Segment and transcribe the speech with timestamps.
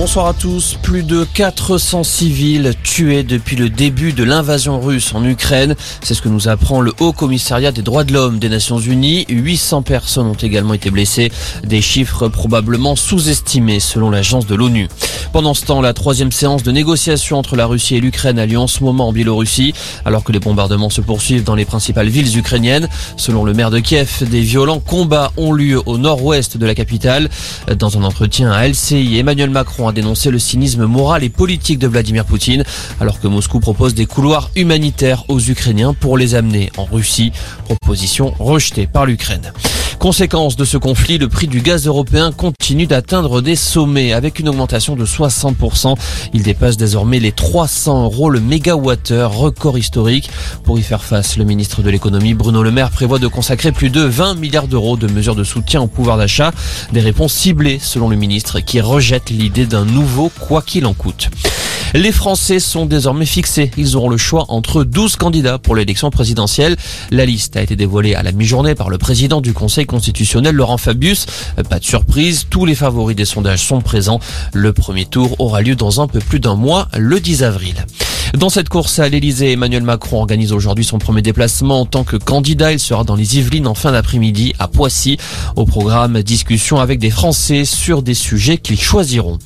[0.00, 0.78] Bonsoir à tous.
[0.80, 5.76] Plus de 400 civils tués depuis le début de l'invasion russe en Ukraine.
[6.02, 9.26] C'est ce que nous apprend le Haut Commissariat des droits de l'homme des Nations Unies.
[9.28, 11.30] 800 personnes ont également été blessées.
[11.64, 14.88] Des chiffres probablement sous-estimés selon l'agence de l'ONU.
[15.34, 18.58] Pendant ce temps, la troisième séance de négociation entre la Russie et l'Ukraine a lieu
[18.58, 19.74] en ce moment en Biélorussie,
[20.06, 22.88] alors que les bombardements se poursuivent dans les principales villes ukrainiennes.
[23.18, 27.28] Selon le maire de Kiev, des violents combats ont lieu au nord-ouest de la capitale.
[27.78, 32.24] Dans un entretien à LCI, Emmanuel Macron a le cynisme moral et politique de Vladimir
[32.24, 32.64] Poutine,
[33.00, 37.32] alors que Moscou propose des couloirs humanitaires aux Ukrainiens pour les amener en Russie.
[37.64, 39.52] Proposition rejetée par l'Ukraine.
[40.00, 44.48] Conséquence de ce conflit, le prix du gaz européen continue d'atteindre des sommets avec une
[44.48, 45.94] augmentation de 60%.
[46.32, 50.30] Il dépasse désormais les 300 euros le mégawattheure, record historique.
[50.64, 53.90] Pour y faire face, le ministre de l'économie Bruno Le Maire prévoit de consacrer plus
[53.90, 56.52] de 20 milliards d'euros de mesures de soutien au pouvoir d'achat.
[56.94, 61.28] Des réponses ciblées selon le ministre qui rejette l'idée d'un nouveau quoi qu'il en coûte.
[61.94, 63.72] Les Français sont désormais fixés.
[63.76, 66.76] Ils auront le choix entre 12 candidats pour l'élection présidentielle.
[67.10, 70.78] La liste a été dévoilée à la mi-journée par le président du Conseil constitutionnel, Laurent
[70.78, 71.26] Fabius.
[71.68, 74.20] Pas de surprise, tous les favoris des sondages sont présents.
[74.52, 77.74] Le premier tour aura lieu dans un peu plus d'un mois, le 10 avril.
[78.38, 82.16] Dans cette course à l'Elysée, Emmanuel Macron organise aujourd'hui son premier déplacement en tant que
[82.16, 82.70] candidat.
[82.72, 85.16] Il sera dans les Yvelines en fin d'après-midi à Poissy.
[85.56, 89.38] Au programme, discussion avec des Français sur des sujets qu'ils choisiront.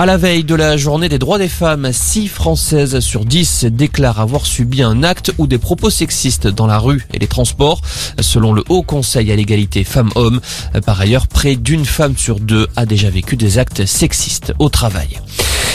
[0.00, 4.18] À la veille de la journée des droits des femmes, 6 Françaises sur 10 déclarent
[4.18, 7.82] avoir subi un acte ou des propos sexistes dans la rue et les transports,
[8.18, 10.40] selon le Haut Conseil à l'égalité femmes-hommes.
[10.86, 15.20] Par ailleurs, près d'une femme sur deux a déjà vécu des actes sexistes au travail.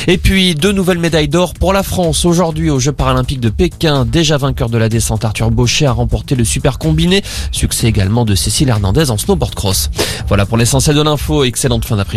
[0.08, 2.26] Et puis, deux nouvelles médailles d'or pour la France.
[2.26, 6.36] Aujourd'hui, aux Jeux paralympiques de Pékin, déjà vainqueur de la descente, Arthur Baucher a remporté
[6.36, 7.24] le super combiné.
[7.52, 9.90] Succès également de Cécile Hernandez en snowboard cross.
[10.28, 11.44] Voilà pour l'essentiel de l'info.
[11.44, 12.14] Excellente fin d'après-midi.